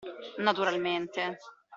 Naturalmente. 0.47 1.21